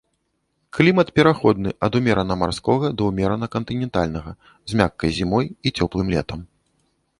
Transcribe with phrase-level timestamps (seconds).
[0.77, 4.35] Клімат пераходны ад умерана марскога да ўмерана кантынентальнага,
[4.73, 6.39] з мяккай зімой і цёплым летам.